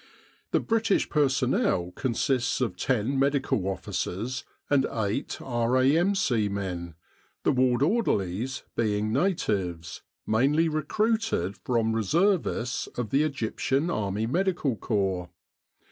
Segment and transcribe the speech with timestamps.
[0.49, 6.49] The British personnel consists of ten Medical Officers, and eight R.A.M.C.
[6.49, 6.95] men,
[7.43, 15.29] the ward orderlies being natives, mainly recruited from reservists of the Egyptian Army Medical Corps.